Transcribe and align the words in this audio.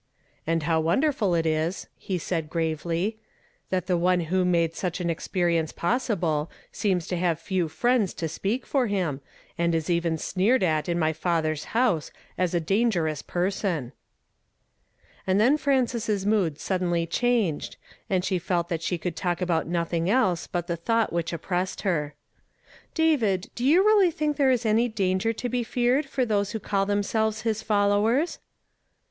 "And 0.47 0.63
how 0.63 0.81
Avonderful 0.81 1.37
it 1.37 1.45
is," 1.45 1.85
he 1.95 2.17
said 2.17 2.49
gravely, 2.49 3.19
"that 3.69 3.85
the 3.85 3.99
one 3.99 4.21
who 4.21 4.43
made 4.43 4.73
such 4.73 4.99
an 4.99 5.11
experience 5.11 5.71
possible, 5.71 6.49
seems 6.71 7.05
to 7.05 7.17
have 7.17 7.39
few 7.39 7.67
friends 7.67 8.15
to 8.15 8.27
speak 8.27 8.65
for 8.65 8.87
him, 8.87 9.21
and 9.59 9.75
is 9.75 9.91
even 9.91 10.17
sneered 10.17 10.63
at 10.63 10.89
in 10.89 10.97
my 10.97 11.13
father's 11.13 11.65
house, 11.77 12.09
as 12.35 12.55
a' 12.55 12.59
dangerous 12.73 13.21
pei 13.21 13.51
son!'" 13.51 13.91
And 15.27 15.39
then 15.39 15.55
Frances's 15.55 16.25
mood 16.25 16.59
suddenly 16.59 17.05
changed, 17.05 17.77
and 18.09 18.25
she 18.25 18.39
felt 18.39 18.69
that 18.69 18.81
she 18.81 18.97
could 18.97 19.15
talk 19.15 19.39
about 19.39 19.67
nothing 19.67 20.09
else 20.09 20.47
but 20.47 20.65
the 20.65 20.77
thought 20.77 21.13
which 21.13 21.31
oppressed 21.31 21.81
her. 21.81 22.15
"David, 22.95 23.51
do 23.53 23.63
you 23.63 23.85
really 23.85 24.09
think 24.09 24.35
there 24.37 24.49
is 24.49 24.65
any 24.65 24.87
danger 24.87 25.31
to 25.33 25.47
be 25.47 25.63
feared 25.63 26.07
for 26.07 26.25
those 26.25 26.53
who 26.53 26.59
call 26.59 26.87
themselves 26.87 27.43
his 27.43 27.61
fol 27.61 27.89
lowers 27.89 28.39